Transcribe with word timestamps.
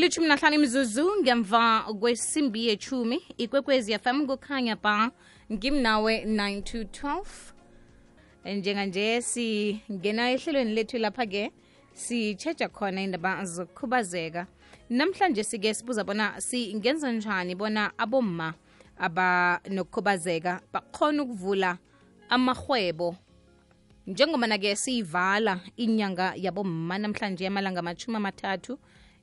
ilithumi 0.00 0.28
nahlanu 0.28 0.54
imzuzu 0.54 1.04
ngemva 1.22 1.82
kwesimbi 2.00 2.66
yechumi 2.68 3.22
ikwekwezi 3.36 3.92
yafam 3.92 4.26
kukhanya 4.26 4.76
ba 4.76 5.10
ngimnawe 5.52 6.24
9 6.24 6.62
to 6.62 6.78
12 6.82 7.24
njenganje 8.56 9.22
singena 9.22 10.30
ehlelweni 10.30 10.74
lethu 10.74 10.98
lapha-ke 10.98 11.52
sitshetsha 11.92 12.68
khona 12.68 13.02
indaba 13.02 13.44
zokukhubazeka. 13.44 14.46
Namhlanje 14.90 15.44
sike 15.44 15.74
sibuza 15.74 16.04
bona 16.04 16.40
singenza 16.40 17.12
njani 17.12 17.54
bona 17.54 17.92
abomma 17.98 18.54
abanokukhubazeka 18.98 20.60
bakhona 20.72 21.22
ukuvula 21.22 21.78
amarhwebo? 22.28 23.16
Njengobana-ke 24.06 24.76
siyivala 24.76 25.60
inyanga 25.76 26.32
yabomma 26.36 26.98
namhlanje 26.98 27.46
amalanga 27.46 27.80
amashumi 27.80 28.16
amathathu 28.16 28.78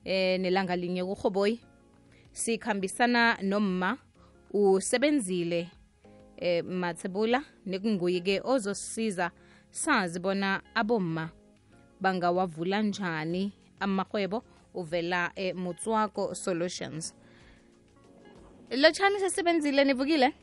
eh 0.07 0.39
nelanga 0.39 0.75
linye 0.75 1.03
kurhoboyi 1.03 1.59
sikhambisana 2.31 3.37
nomma 3.41 3.97
usebenzile 4.53 5.69
eh 6.37 6.63
mathebula 6.63 7.43
nekunguye-ke 7.65 8.41
ozosisiza 8.43 9.31
sazi 9.71 10.19
bona 10.19 10.61
abomma 10.75 11.29
bangawavula 12.01 12.81
njani 12.81 13.51
amarhwebo 13.79 14.43
uvela 14.73 15.31
emutswako 15.35 16.35
solutions. 16.35 17.15
Lotshani 18.71 19.19
sesebenzile 19.19 19.83
nivukile? 19.83 20.33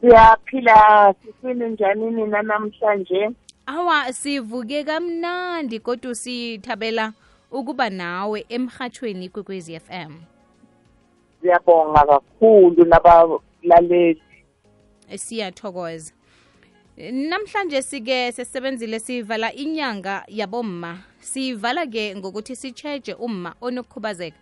Siyaphila 0.00 1.14
sisini 1.22 1.68
njani 1.68 2.10
nina 2.10 2.42
namhlanje? 2.42 3.30
Awa 3.66 4.12
sivuke 4.12 4.84
kamnandi 4.84 5.80
kodwa 5.80 6.14
sithabela 6.14 7.12
ukuba 7.56 7.90
nawe 7.90 8.44
emhathweni 8.48 9.28
kwekwezi 9.28 9.80
m. 9.90 10.22
Siyabonga 11.40 12.06
kakhulu 12.06 12.84
nabalaleli. 12.84 14.22
Siyathokoza. 15.16 16.12
Namhlanje 16.96 17.82
sike 17.82 18.32
sesebenzile 18.32 19.00
sivala 19.00 19.52
inyanga 19.52 20.24
yabomma. 20.28 20.98
Sivala 21.20 21.86
ke 21.86 22.16
ngokuthi 22.16 22.56
sitsheje 22.56 23.14
umma 23.14 23.54
onokukhubazeka 23.60 24.38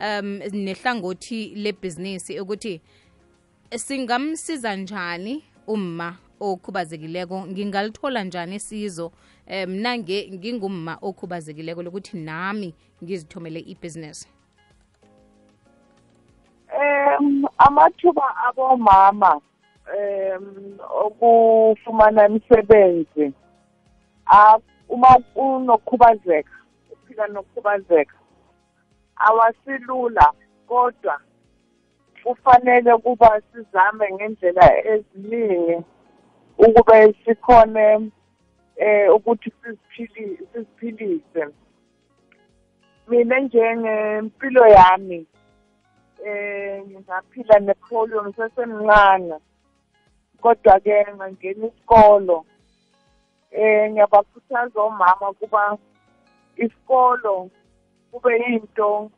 um 0.00 0.40
nehlangothi 0.52 1.54
lebhizinisi 1.54 2.40
ukuthi 2.40 2.80
singamsiza 3.76 4.76
njani 4.76 5.44
umma 5.66 6.16
okhubazekileko 6.40 7.46
ngingalithola 7.46 8.24
njani 8.24 8.54
isizo? 8.56 9.12
Um 9.64 9.70
nange 9.70 10.30
ngingumma 10.34 10.98
okhubazekileko 11.02 11.82
lokuthi 11.82 12.16
nami 12.16 12.74
ngizithomele 13.04 13.60
ibhizinesi 13.60 14.28
um 16.78 17.44
amathuba 17.58 18.36
abomama 18.46 19.40
um 19.96 20.78
okufumana 21.04 22.28
imisebenzi 22.28 23.32
a- 24.26 24.58
uma 24.88 25.16
unokukhubazeka 25.34 26.50
uphila 26.92 27.26
nokukhubazeka 27.26 28.14
awasilula 29.16 30.32
kodwa 30.66 31.20
kufanele 32.24 32.96
kuba 32.96 33.40
sizame 33.52 34.12
ngendlela 34.12 34.86
eziningi. 34.86 35.84
Ukube 36.58 37.14
sikhone 37.24 38.10
eh 38.76 39.14
ukuthi 39.14 39.52
siziphili 39.62 40.38
siziphilise. 40.52 41.46
Mina 43.08 43.40
njengempilo 43.40 44.66
yami 44.68 45.26
eh 46.26 46.82
ngaphila 46.90 47.58
nepolio 47.58 48.24
ngisesemncane. 48.24 49.34
Kodwa 50.40 50.80
ke 50.80 51.06
ngangena 51.14 51.66
isikolo 51.66 52.44
eh 53.50 53.90
ngiyabakhuthaza 53.90 54.80
omama 54.80 55.32
kuba 55.32 55.78
isikolo 56.56 57.50
kube 58.10 58.32
yinto 58.38 59.10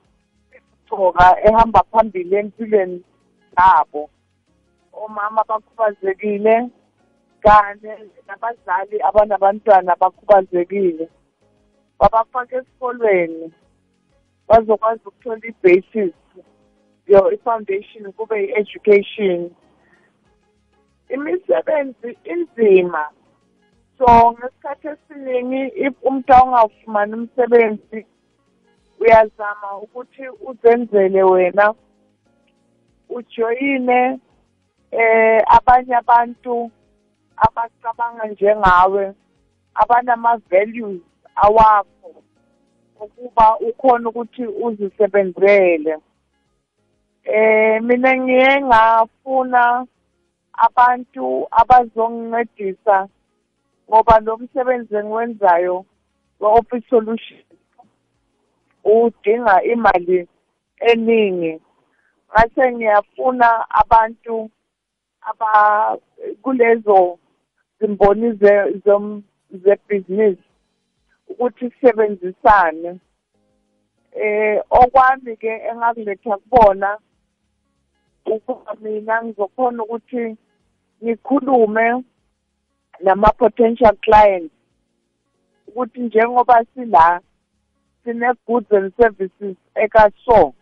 gcoka 0.87 1.37
ehamba 1.49 1.83
phambili 1.91 2.37
empilweni 2.37 3.05
zabo. 3.55 4.11
Omama 4.93 5.41
abakhubazekile 5.41 6.69
kanye 7.45 7.93
nabazali 8.27 8.97
abanabantwana 9.09 9.93
abakhubazekile. 9.93 11.09
Babafake 11.99 12.57
esikolweni 12.57 13.53
bazokwazi 14.49 15.03
ukuthola 15.07 15.47
i-basis 15.51 16.15
yo 17.07 17.21
i-foundation 17.33 18.13
kube 18.13 18.37
i-education. 18.45 19.51
Imisebenzi 21.09 22.11
inzima. 22.25 23.05
So 23.99 24.07
ngesikhathi 24.33 24.89
esiningi 24.89 25.63
if 25.87 25.95
umuntu 26.03 26.33
awungawufumani 26.35 27.15
umsebenzi 27.15 28.07
uyazama 29.01 29.79
ukuthi 29.83 30.25
uzenzele 30.49 31.23
wena 31.23 31.75
ujoyine 33.09 34.19
eh 34.91 35.43
abanye 35.57 35.95
abantu 35.97 36.71
abacabanga 37.47 38.25
njengawe 38.33 39.05
abanama-values 39.75 41.01
awakho 41.45 42.11
ukuba 43.01 43.47
ukhona 43.69 44.09
ukuthi 44.09 44.45
uzisebenzele. 44.47 45.95
Eh 47.25 47.83
mina 47.83 48.17
ngiye 48.17 48.63
ngafuna 48.63 49.87
abantu 50.67 51.47
abazongincedisa 51.51 53.09
ngoba 53.89 54.21
lo 54.25 54.37
msebenzi 54.37 54.95
engiwenzayo 54.97 55.85
we-office 56.41 56.89
solution 56.91 57.41
udinga 58.85 59.63
imali 59.63 60.29
eningi. 60.81 61.61
Ngase 62.31 62.73
ngiyafuna 62.73 63.49
abantu 63.71 64.51
aba 65.21 65.53
kulezo 66.43 67.19
zimboni 67.81 68.39
zebhizinisi. 69.51 70.43
Ukuthi 71.29 71.71
sisebenzisane. 71.71 72.99
Eh 74.13 74.63
okwami 74.71 75.37
ke 75.37 75.49
engakuletha 75.71 76.37
kubona 76.37 76.99
ukuba 78.27 78.75
mina 78.81 79.23
ngizokhona 79.25 79.83
ukuthi 79.83 80.37
ngikhulume 81.03 82.05
nama 83.01 83.29
potential 83.33 83.97
clients. 83.97 84.55
Ukuthi 85.69 86.01
njengoba 86.01 86.65
sila 86.75 87.21
sine 88.05 88.33
goods 88.47 88.73
and 88.73 88.93
services 88.97 89.57
ekaso 89.75 90.55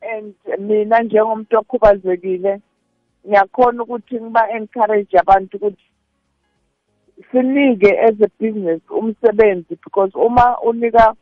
and 0.00 0.34
mina 0.58 1.02
njengomuntu 1.02 1.58
okhubazekile 1.58 2.60
ngiyakhona 3.26 3.82
ukuthi 3.82 4.20
ngiba 4.20 4.50
encourage 4.50 5.18
abantu 5.18 5.56
ukuthi 5.56 5.86
sinike 7.30 7.90
as 7.98 8.20
a 8.20 8.28
business 8.38 8.80
umsebenzi 8.90 9.78
because 9.84 10.12
uma 10.14 10.56
unika 10.60 11.14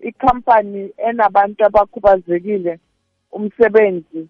ikhampani 0.00 0.90
enabantu 0.96 1.64
abakhubazekile 1.64 2.78
umsebenzi 3.32 4.28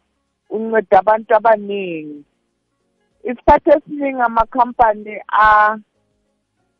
unceda 0.50 0.98
abantu 0.98 1.34
abaningi. 1.34 2.24
Isikhathi 3.24 3.70
esiningi 3.70 4.20
amakhampani 4.20 5.20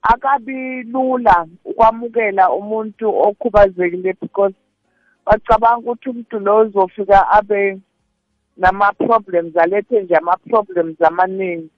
akabi 0.03 0.83
lula 0.83 1.47
ukwamukela 1.65 2.51
umuntu 2.51 3.07
okhubazekile 3.27 4.13
because 4.21 4.55
bacabanga 5.27 5.79
ukuthi 5.79 6.09
umuntu 6.09 6.39
lo 6.39 6.61
uzofika 6.61 7.31
abe 7.31 7.81
nama-problems 8.57 9.57
alethe 9.57 10.03
nje 10.03 10.17
ama-problems 10.17 11.03
amaningi. 11.03 11.71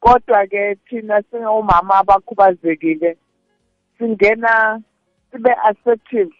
Kodwa-ke 0.00 0.74
thina 0.86 1.22
singomama 1.30 1.94
abakhubazekile 1.94 3.16
singena 3.98 4.80
sibe 5.30 5.52
assertive. 5.52 6.34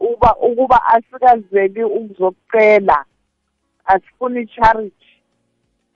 Uba 0.00 0.36
ukuba 0.36 0.84
asikazeli 0.86 1.84
ukuzokucela 1.84 3.04
asifuni 3.84 4.46
charity 4.46 5.06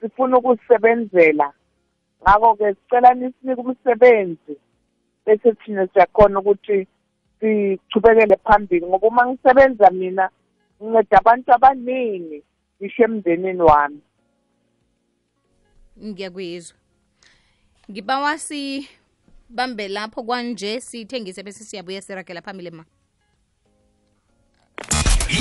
sifuna 0.00 0.38
ukuzisebenzela 0.38 1.52
ngakho-ke 2.22 2.74
sicela 2.74 3.14
nisinike 3.14 3.60
umsebenzi 3.60 4.56
bese 5.26 5.52
thina 5.52 5.86
siyakhona 5.86 6.38
ukuthi 6.40 6.86
sichubekele 7.40 8.36
phambili. 8.36 8.86
Ngoba 8.86 9.08
uma 9.08 9.26
ngisebenza 9.26 9.90
mina 9.90 10.30
nginceda 10.82 11.18
abantu 11.18 11.52
abaningi 11.52 12.42
ngisho 12.80 13.02
emndenini 13.04 13.62
wami. 13.62 14.00
Ngiyakuyizwa 15.98 16.76
ngibawa 17.90 18.38
sibambe 18.38 19.88
lapho 19.88 20.22
kwanje 20.22 20.80
sithengise 20.80 21.42
bese 21.42 21.64
siyabuya 21.64 22.02
siragela 22.02 22.42
phambili 22.42 22.70
ma. 22.70 22.84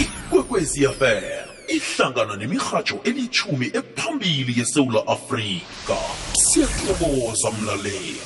Ikwekwezi 0.01 0.87
fm 0.87 1.49
ihlangana 1.67 2.35
nemirhatsho 2.35 3.01
elithumi 3.03 3.65
ephambili 3.65 4.59
yesewula 4.59 5.07
afrika. 5.07 5.97
Siyathokoza 6.33 7.51
mlaleli. 7.51 8.21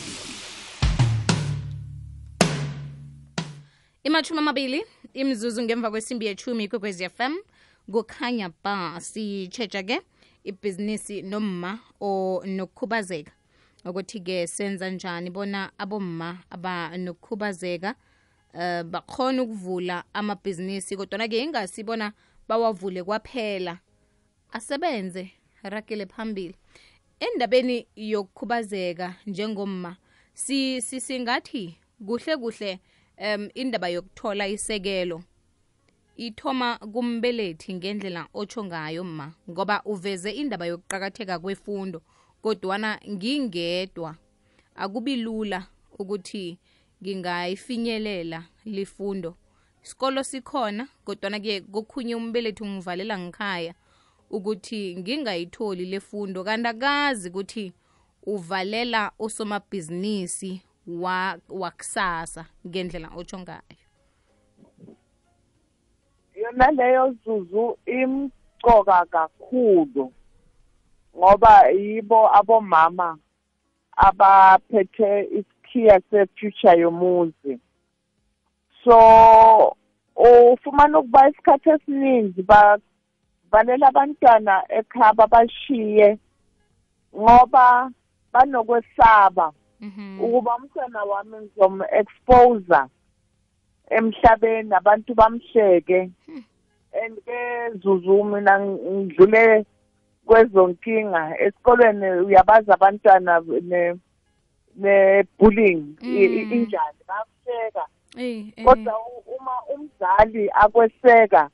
Imathumi 4.03 4.39
amabili 4.39 4.85
imzuzu 5.13 5.63
ngemva 5.63 5.91
kwesimbi 5.91 6.25
yethumi 6.25 6.67
kwekwezi 6.67 7.09
fm 7.09 7.33
kukhanya 7.91 8.49
ba 8.63 8.99
sitshetsha-ke 9.01 10.01
ibhizinisi 10.43 11.21
nomma 11.21 11.79
nokukhubazeka. 12.45 13.31
Ukuthi-ke 13.85 14.47
senza 14.47 14.89
njani 14.89 15.29
bona 15.29 15.71
abomma 15.77 16.43
abanokukhubazeka 16.49 17.95
um 18.53 18.91
bakhona 18.91 19.43
ukuvula 19.43 20.03
amabhizinisi 20.13 20.95
kodwana-ke 20.97 21.39
ingasi 21.43 21.83
bona 21.83 22.13
bawavule 22.47 23.03
kwaphela. 23.03 23.79
Asebenze 24.51 25.31
ragele 25.63 26.05
phambili. 26.05 26.55
Endabeni 27.19 27.87
yokukhubazeka 27.95 29.15
njengomma 29.27 29.97
si, 30.33 30.81
singathi 30.81 31.77
kuhle 32.05 32.37
kuhle 32.37 32.79
um 33.17 33.49
indaba 33.53 33.89
yokuthola 33.89 34.47
isekelo 34.47 35.23
ithoma 36.17 36.77
kumbelethi 36.77 37.73
ngendlela 37.73 38.27
otsho 38.33 38.63
ngayo 38.63 39.03
ma 39.03 39.33
ngoba 39.49 39.81
uveze 39.85 40.31
indaba 40.31 40.65
yokuqakatheka 40.65 41.39
kwefundo 41.39 42.01
kodwana 42.41 42.99
ngingedwa. 43.09 44.15
Akubi 44.75 45.15
lula 45.15 45.67
ukuthi 45.99 46.59
ngingayifinyelela 47.01 48.43
lifundo. 48.65 49.35
Isikolo 49.83 50.23
sikhona 50.23 50.87
kodwana-ke 51.05 51.61
kokhunye 51.61 52.15
umbelethi 52.15 52.63
ungivalela 52.63 53.19
ngikhaya 53.19 53.73
ukuthi 54.29 54.95
ngingayitholi 54.97 55.85
lefundo 55.85 56.43
kanti 56.43 56.67
akazi 56.67 57.29
ukuthi 57.29 57.73
uvalela 58.25 59.11
usomabhizinisi 59.19 60.61
wakusasa 61.49 62.45
ngendlela 62.67 63.09
otsho 63.15 63.39
ngayo. 63.39 63.82
Yona 66.53 66.71
leyo 66.71 67.15
zuzu 67.25 67.77
imcoka 67.85 69.05
kakhulu 69.05 70.11
ngoba 71.17 71.67
yibo 71.67 72.29
abomama 72.37 73.17
abaphethe 73.97 75.27
isikhiya 75.39 76.01
se-future 76.09 76.79
yomuzi. 76.79 77.59
So 78.83 79.75
ufumana 80.15 80.99
ukuba 80.99 81.29
isikhathi 81.29 81.69
esiningi 81.69 82.41
bavalela 82.41 83.87
abantwana 83.87 84.63
ekhaya 84.69 85.13
babashiye 85.13 86.17
ngoba 87.15 87.91
banokwesaba 88.33 89.51
ukuba 90.19 90.55
umntwana 90.55 91.03
wami 91.03 91.37
ngizom-exposa 91.37 92.89
emhlabeni 93.97 94.73
abantu 94.75 95.13
bamhleke 95.15 96.09
and 97.01 97.17
ke 97.25 97.39
zuzu 97.81 98.23
mina 98.23 98.59
ngidlule 98.59 99.65
kwezonkinga. 100.25 101.39
Esikolweni 101.39 102.07
uyabazi 102.25 102.71
abantwana 102.71 103.41
ne 103.61 103.81
ne-bullying 104.75 105.83
injani 106.01 107.01
bakuhleka 107.07 107.85
kodwa 108.65 108.93
uma 109.35 109.55
umzali 109.73 110.49
akweseka 110.53 111.49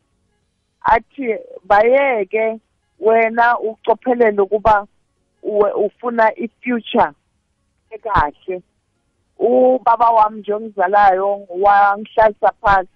athi 0.82 1.36
bayeke 1.64 2.60
wena 3.00 3.60
ucophelele 3.60 4.42
ukuba 4.42 4.88
ufuna 5.86 6.36
i-future 6.36 7.12
ekahle. 7.90 8.62
Ubaba 9.40 10.10
wami 10.10 10.40
nje 10.40 10.54
ongizalayo 10.54 11.48
wangihlalisa 11.50 12.52
phansi 12.62 12.92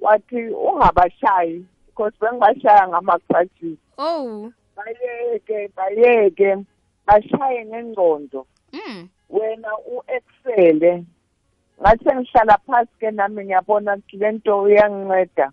wathi 0.00 0.48
ungabashayi 0.48 1.64
because 1.86 2.14
bengibashaya 2.20 2.88
ngama-crutches 2.88 3.78
oh 3.98 4.52
bayeke 4.76 5.70
bayeke 5.76 6.56
bashaye 7.06 7.64
ngengcondo 7.66 8.46
mm. 8.72 9.08
wena 9.30 9.68
u-excele. 9.78 11.04
Ngathi 11.80 12.04
sengihlala 12.04 12.58
phasi 12.66 12.90
ke 13.00 13.10
nami 13.10 13.44
ngiyabona 13.44 13.96
ukuthi 13.96 14.16
le 14.16 14.32
nto 14.32 14.68
iyanginceda 14.68 15.52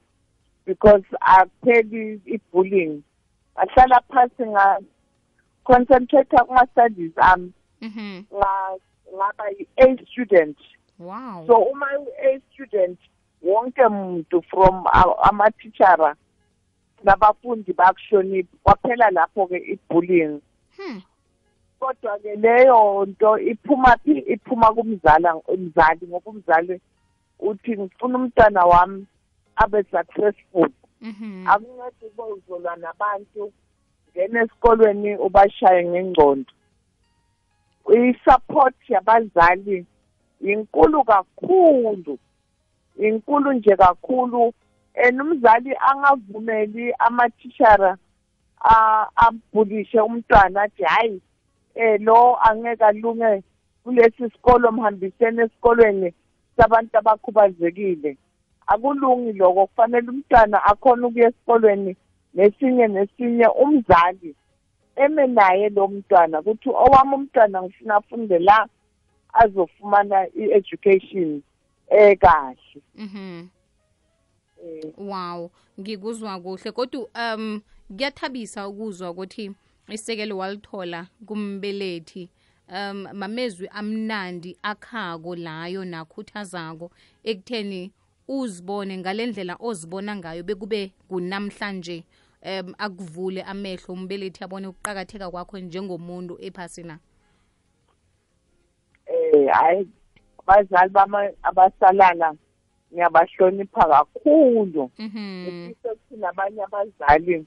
because 0.66 1.04
akupheli 1.22 2.22
i-bullying. 2.26 3.02
Ngahlala 3.58 4.02
phasi 4.10 4.44
nga-concentrate 4.54 6.38
kuma-studies 6.48 7.18
ami. 7.18 7.52
Mhm. 7.82 8.26
Ngaba 9.16 9.50
yi-A 9.50 9.98
student. 10.12 10.58
Wow. 11.00 11.44
So 11.48 11.58
uma 11.58 11.86
u-A 12.00 12.42
student 12.54 13.00
wonke 13.44 13.88
muntu 13.90 14.42
from 14.50 14.86
ama-teachera 15.24 16.16
nabafundi 17.04 17.74
bakuhlonipha 17.74 18.58
kwaphela 18.64 19.10
lapho-ke 19.12 19.58
i-bullying. 19.58 20.42
Hmm. 20.78 21.02
kodwa-ke 21.80 22.36
leyo 22.36 23.06
nto 23.06 23.40
iphuma 23.40 23.98
phi? 24.04 24.20
Iphuma 24.20 24.74
kumzala 24.74 25.36
umzali 25.36 26.08
ngoba 26.08 26.32
umzali 26.32 26.82
uthi 27.40 27.78
ngifuna 27.78 28.18
umntwana 28.18 28.66
wami 28.66 29.06
abe 29.56 29.84
successful. 29.84 30.70
Mhm. 31.02 31.48
akuncedi 31.48 32.06
ube 32.06 32.24
uzolwa 32.24 32.76
nabantu 32.76 33.52
ngena 34.12 34.44
esikolweni 34.44 35.18
ubashaye 35.18 35.86
ngengcondo 35.86 36.52
i-support 37.92 38.76
yabazali 38.90 39.86
inkulu 40.42 41.04
kakhulu 41.04 42.18
inkulu 43.00 43.54
nje 43.54 43.76
kakhulu. 43.76 44.54
And 44.96 45.22
umzali 45.22 45.76
angavumeli 45.80 46.94
amathishara 47.00 47.98
abhulishe 49.16 50.00
umntwana 50.00 50.62
athi 50.62 50.84
hayi 50.84 51.22
eh 51.76 52.02
lo 52.02 52.38
angeke 52.50 52.84
alunge 52.84 53.44
kulesi 53.84 54.30
sikolo 54.30 54.72
mhambiseni 54.72 55.42
esikolweni 55.42 56.14
sabantu 56.58 56.98
abakhubazekile. 56.98 58.18
Akulungi 58.68 59.34
lokho 59.34 59.68
kufanele 59.68 60.10
umntwana 60.10 60.64
akhona 60.64 61.08
ukuya 61.08 61.28
esikolweni 61.28 61.96
nesinye 62.34 62.88
nesinye 62.88 63.48
umzali 63.48 64.36
eme 65.04 65.28
naye 65.28 65.70
lo 65.70 65.88
mntwana 65.88 66.42
kuthi 66.42 66.70
owami 66.70 67.14
umntwana 67.16 67.64
ngifuna 67.64 67.96
afunde 67.96 68.40
la 68.40 68.68
azofumana 69.34 70.28
i-education 70.36 71.42
ekahle 71.90 72.82
Mhm. 72.96 73.48
eh. 74.66 74.94
Wow 74.98 75.52
ngikuzwa 75.80 76.40
kuhle. 76.40 76.72
Kodwa 76.72 77.08
um 77.36 77.62
kuyathabisa 77.88 78.68
ukuzwa 78.68 79.10
ukuthi 79.10 79.52
isekelo 79.90 80.38
walithola 80.38 81.08
kumbelethi. 81.26 82.30
Um 82.70 83.08
mamezwi 83.14 83.68
amnandi 83.68 84.58
akhako 84.64 85.36
layo 85.36 85.86
nakhuthazako 85.86 86.92
ekutheni 87.24 87.92
uzibone 88.28 88.98
ngalendlela 88.98 89.56
ozibona 89.60 90.16
ngayo 90.16 90.44
bekube 90.44 90.92
kunamhlanje 91.10 92.04
um 92.46 92.74
akuvule 92.78 93.42
amehlo 93.44 93.94
umbelethi 93.94 94.44
abone 94.44 94.68
ukuqakatheka 94.68 95.32
kwakho 95.32 95.60
njengomuntu 95.60 96.38
ephasina? 96.42 97.00
Eh 99.06 99.48
hayi 99.54 99.88
abazali 100.40 100.90
bama 100.90 101.30
abasalala 101.44 102.34
ngiyabahlonipha 102.94 103.88
kakhulu. 103.88 104.92
Mhm. 105.00 105.46
Ngifisa 105.48 105.94
ukuthi 105.94 106.16
nabanye 106.18 106.64
abazali 106.64 107.46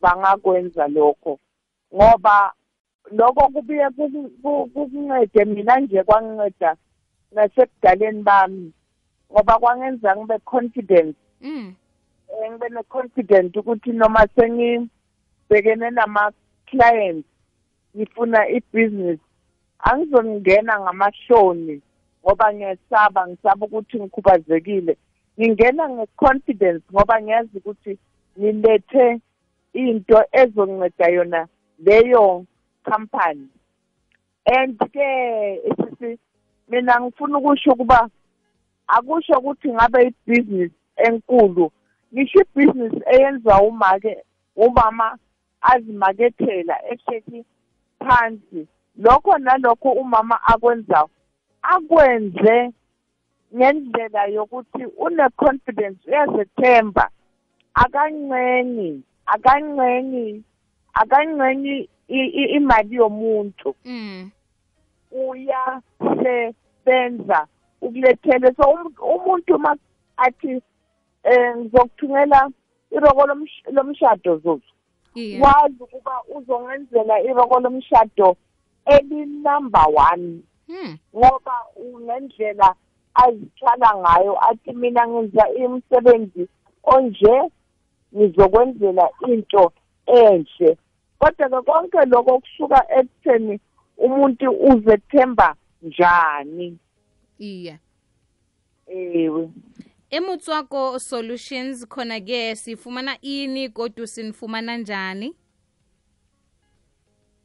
bangakwenza 0.00 0.88
lokho 0.88 1.38
ngoba 1.94 2.52
lokho 3.10 3.48
kubuye 3.48 3.86
kuku- 3.90 4.30
ku- 4.42 4.66
kukuncede. 4.74 5.44
Mina 5.44 5.80
nje 5.80 6.02
kwanginceda 6.02 6.76
nasebudaleni 7.32 8.22
bami 8.22 8.72
ngoba 9.32 9.58
kwangenza 9.58 10.16
ngibe 10.16 10.38
confident. 10.38 11.16
Mm. 11.40 11.74
Ngibe 12.44 12.68
ne-confident 12.68 13.56
ukuthi 13.56 13.92
noma 13.92 14.26
sengibhekene 14.34 15.90
nama-clients 15.90 17.28
ngifuna 17.96 18.48
i-business 18.48 19.18
angizongena 19.78 20.80
ngamahloni 20.80 21.82
ngoba 22.22 22.52
ngiyasaba 22.54 23.28
ngisaba 23.28 23.66
ukuthi 23.66 24.00
ngikhubazekile. 24.00 24.96
Ngingena 25.38 25.88
nge-confidence 25.88 26.84
ngoba 26.92 27.22
ngiyazi 27.22 27.58
ukuthi 27.58 27.98
nilethe 28.36 29.20
into 29.72 30.24
ezonceda 30.32 31.08
yona 31.08 31.48
leyo 31.78 32.46
company. 32.84 33.48
And 34.46 34.78
ke 34.78 35.08
sisi 35.76 36.18
mina 36.68 37.00
ngifuna 37.00 37.38
ukusho 37.38 37.72
ukuba 37.72 38.08
akusho 38.86 39.38
ukuthi 39.38 39.68
ngabe 39.68 40.02
ibhizinisi 40.26 40.74
enkulu 40.96 41.72
ngisho 42.14 42.40
ibhizinisi 42.40 43.00
eyenziwa 43.06 43.62
umake 43.62 44.22
umama 44.56 45.18
azimakethela 45.60 46.74
ehleki 46.92 47.44
phansi. 47.98 48.66
Lokho 48.98 49.38
nalokho 49.38 49.90
umama 49.92 50.40
akwenzayo 50.44 51.10
akwenze 51.62 52.70
ngendlela 53.56 54.26
yokuthi 54.26 54.84
une-confidence 54.98 55.98
uyazethemba. 56.08 57.10
Akancengi 57.74 59.02
akancengi 59.26 60.42
akancengi 60.94 61.88
i- 62.08 62.32
i- 62.40 62.50
imali 62.56 62.94
yomuntu. 62.96 63.74
Mm. 63.84 64.30
uyasebenza 66.06 67.46
ukulethele 67.80 68.54
so 68.56 68.62
um- 68.70 68.94
umuntu 69.14 69.58
ma 69.58 69.76
athi 70.16 70.62
eh 71.30 71.56
ngizokuthungela 71.56 72.40
iroko 72.90 73.22
lomsh- 73.26 73.66
lomshado 73.72 74.60
Iye. 75.14 75.40
wazi 75.40 75.82
ukuba 75.82 76.22
uzongenzela 76.36 77.20
iroko 77.20 77.60
lomshado 77.60 78.36
eli-number 78.86 79.86
one 80.10 80.40
Hmm. 80.68 80.98
ngoba 81.16 81.54
ngendlela 81.78 82.74
azithwala 83.14 83.88
ngayo 83.96 84.34
athi 84.50 84.72
mina 84.72 85.08
ngenza 85.08 85.44
umsebenzi 85.66 86.48
onje 86.84 87.34
ngizokwenzela 88.14 89.06
into 89.28 89.72
enhle 90.06 90.76
kodwa-ke 91.18 91.60
konke 91.66 92.00
lokho 92.10 92.38
kusuka 92.42 92.78
ekutheni 92.98 93.60
umuntu 93.96 94.50
uzethemba 94.50 95.54
njani 95.82 96.78
Iye. 97.38 97.78
ewe 98.86 99.48
emutswako 100.16 100.98
solutions 100.98 101.86
khona 101.88 102.20
ke 102.20 102.56
sifumana 102.56 103.18
ini 103.22 103.68
kodwa 103.68 104.06
sinifumana 104.06 104.76
njani? 104.76 105.34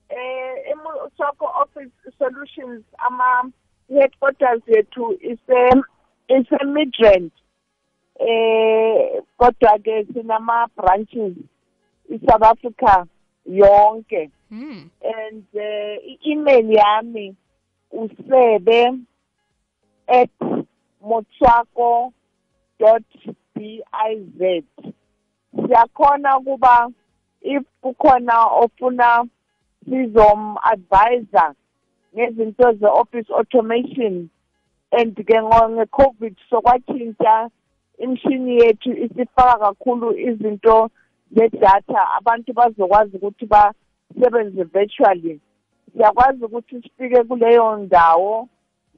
Eh 0.09 0.71
emusoko 0.71 1.45
office 1.63 1.91
solutions 2.17 2.83
ama 2.97 3.51
headquarters 3.89 4.61
yethu 4.67 5.13
ise 5.21 5.69
ise 6.27 6.65
Midrand. 6.65 7.31
Eh 8.19 9.21
kodwa 9.37 9.79
ke 9.83 10.05
sinama 10.13 10.67
branches 10.77 11.35
iSouth 12.09 12.43
Africa 12.43 13.05
yonke. 13.45 14.29
Hmm. 14.51 14.89
and 15.01 15.45
uh, 15.55 15.95
i-email 16.11 16.71
yami 16.71 17.35
usebe 17.91 18.99
at 20.07 20.29
motswako 21.01 22.13
biz 24.37 24.63
siyakhona 25.55 26.37
ukuba 26.37 26.91
if 27.41 27.63
kukhona 27.81 28.45
ofuna 28.45 29.27
sizom-advisa 29.85 31.53
ngezinto 32.15 32.73
ze-office 32.73 33.29
automation 33.33 34.29
and 34.91 35.15
ke 35.15 35.37
ngo- 35.41 35.69
nge-covid 35.69 36.35
sokwatshintsha 36.49 37.49
imishini 37.97 38.55
yethu 38.55 38.91
isifaka 38.91 39.57
kakhulu 39.57 40.17
izinto 40.17 40.89
zedatha 41.31 42.11
abantu 42.17 42.53
bazokwazi 42.53 43.17
ukuthi 43.17 43.45
basebenze 43.45 44.63
virtually. 44.63 45.39
Siyakwazi 45.93 46.45
ukuthi 46.45 46.81
sifike 46.81 47.23
kuleyo 47.23 47.77
ndawo 47.77 48.47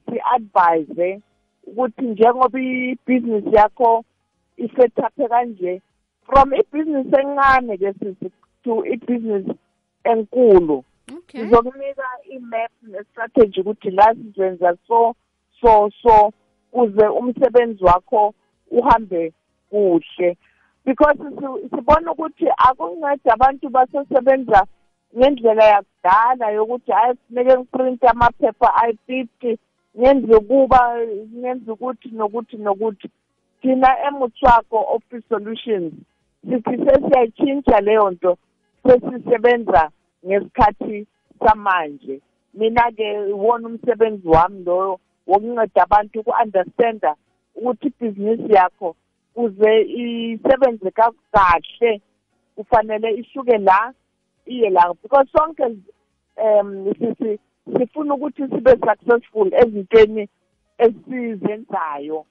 si-advise 0.08 1.20
ukuthi 1.66 2.02
njengoba 2.02 2.60
ibhizinisi 2.60 3.54
yakho 3.56 4.04
isetaphe 4.56 5.28
kanje 5.28 5.82
from 6.26 6.52
ibhizinisi 6.54 7.16
encane 7.20 7.76
ke 7.76 7.92
sisi 7.92 8.30
to 8.64 8.84
ibhizinisi 8.86 9.54
enkulu. 10.04 10.84
Sizokunika 11.44 12.08
i-map 12.30 12.70
ne-strategy 12.82 13.60
ukuthi 13.60 13.90
la 13.90 14.14
sizenza 14.14 14.76
so 14.88 15.14
so 15.60 15.90
so 16.02 16.32
uze 16.72 17.06
umsebenzi 17.08 17.84
wakho 17.84 18.34
uhambe 18.70 19.32
kuhle. 19.70 20.36
Because 20.84 21.16
si- 21.18 21.68
sibona 21.70 22.12
ukuthi 22.12 22.46
akunceda 22.68 23.32
abantu 23.32 23.68
basesebenza 23.70 24.66
ngendlela 25.16 25.64
yakudala 25.64 26.50
yokuthi 26.50 26.92
hayi 26.92 27.14
kufuneke 27.14 27.58
ngiprinte 27.58 28.06
amaphepha 28.08 28.74
ayi-fifty 28.82 29.58
ngenze 29.98 30.36
kuba 30.48 30.80
ngenze 31.38 31.70
ukuthi 31.72 32.08
nokuthi 32.12 32.56
nokuthi. 32.56 33.08
Thina 33.62 33.88
emutswako 34.08 34.76
office 34.96 35.24
solutions 35.28 35.92
sithi 36.48 36.74
sesiyayitshintsha 36.84 37.80
leyo 37.80 38.10
nto 38.10 38.36
sesisebenza 38.86 39.90
ngesikhathi 40.26 41.06
samanje. 41.38 42.20
Mina-ke 42.54 43.28
iwona 43.30 43.68
umsebenzi 43.68 44.28
wami 44.28 44.64
loyo 44.64 45.00
wokunceda 45.26 45.82
abantu 45.82 46.20
uku-understanda 46.20 47.14
ukuthi 47.56 47.86
ibhizinisi 47.86 48.52
yakho 48.52 48.96
kuze 49.34 49.82
isebenze 49.82 50.90
ka- 50.90 51.12
kahle 51.32 52.00
kufanele 52.56 53.14
isuke 53.14 53.58
la 53.58 53.92
iye 54.46 54.70
la. 54.70 54.94
Because 55.02 55.28
sonke 55.36 55.64
um 56.36 56.92
sisi 56.98 57.38
sifuna 57.78 58.14
ukuthi 58.14 58.48
sibe 58.48 58.70
successful 58.70 59.54
ezintweni 59.54 60.28
esizenzayo. 60.78 62.26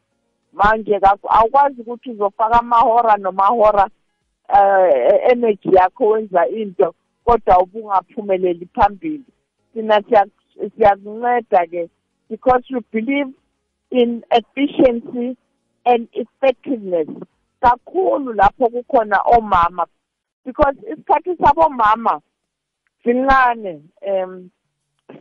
Manje 0.53 0.99
awukwazi 1.29 1.81
ukuthi 1.81 2.11
uzofaka 2.11 2.59
amahora 2.59 3.17
nomahora 3.17 3.89
eh 4.49 5.31
energy 5.31 5.69
yakho 5.75 6.07
wenza 6.07 6.47
into 6.47 6.93
kodwa 7.25 7.59
ubungaphumeleli 7.59 8.65
phambili. 8.73 9.23
Sina 9.73 10.01
siya- 10.01 10.27
siyakunceda 10.77 11.65
ke 11.67 11.89
because 12.29 12.63
we 12.73 12.79
believe 12.91 13.33
in 13.91 14.23
efficiency 14.31 15.37
and 15.85 16.07
effectiveness. 16.13 17.07
Kakhulu 17.61 18.33
lapho 18.33 18.69
kukhona 18.69 19.19
omama 19.25 19.85
because 20.45 20.75
isikhathi 20.91 21.35
sabomama 21.37 22.21
sincane 23.03 23.81
um 24.07 24.49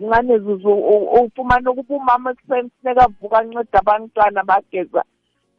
u- 0.01 1.25
ufumane 1.25 1.69
ukuba 1.71 1.97
umama 1.97 2.31
ekuseni 2.31 2.71
funeka 2.81 3.05
avuka 3.05 3.39
anceda 3.39 3.79
abantwana 3.79 4.45
bageza 4.45 5.05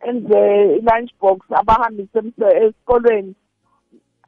enze 0.07 0.39
i-lunch 0.77 1.11
box 1.21 1.39
abahambise 1.51 2.19
esikolweni 2.63 3.35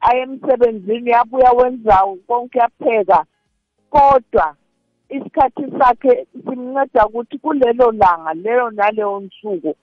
aye 0.00 0.22
emsebenzini 0.22 1.10
yabuya 1.10 1.52
wenza 1.52 1.96
konke 2.26 2.58
uyapheka 2.58 3.24
kodwa 3.90 4.56
isikhathi 5.08 5.64
sakhe 5.78 6.26
simnceda 6.44 7.06
ukuthi 7.06 7.38
kulelo 7.38 7.92
langa 7.92 8.34
leyo 8.34 8.70
naleyo 8.70 9.20
nsuku 9.20 9.74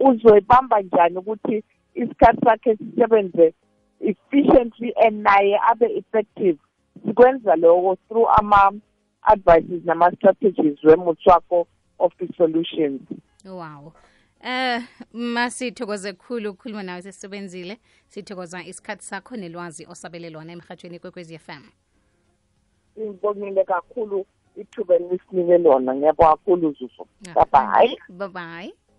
uzoyibamba 0.00 0.80
njani 0.80 1.16
ukuthi 1.18 1.64
isikhathi 1.94 2.40
sakhe 2.44 2.76
sisebenze 2.76 3.54
efficiently 4.00 4.92
and 5.06 5.22
naye 5.22 5.60
abe 5.70 5.86
effective. 5.96 6.58
Sikwenza 7.06 7.56
lokho 7.56 7.96
through 8.08 8.28
ama-advices 9.22 9.84
nama-strategies 9.84 10.84
wemutswako 10.84 11.66
the 12.18 12.28
solutions. 12.36 13.00
Wow. 13.44 13.92
Eh 14.42 14.78
uh, 14.78 14.82
masithokoze 15.12 16.12
kukhulu 16.12 16.50
ukukhuluma 16.50 16.82
nawe 16.82 17.02
sesisebenzile 17.02 17.78
sithokoza 18.06 18.64
isikhathi 18.64 19.04
sakho 19.04 19.36
nelwazi 19.36 19.86
osabelelwana 19.86 20.52
emhathweni 20.52 20.96
emhatshweni 20.96 20.98
kwekwezi 20.98 21.38
FM 21.38 21.62
ngibongile 22.98 23.64
kakhulu 23.64 24.26
ithuba 24.56 24.94
elisinike 24.94 25.58
lona. 25.58 25.94
Ngiyabonga 25.94 26.30
kakhulu 26.30 26.72
zuzu. 26.72 27.06
Bye 27.20 27.44
bye 27.52 27.98
bye 28.08 28.28
bye 28.28 28.74